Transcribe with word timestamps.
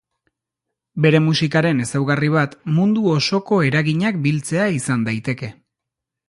Bere 1.05 1.19
musikaren 1.25 1.83
ezaugarri 1.85 2.31
bat 2.37 2.55
mundu 2.79 3.05
osoko 3.17 3.61
eraginak 3.69 4.19
biltzea 4.25 4.67
izan 4.79 5.05
daiteke. 5.11 5.53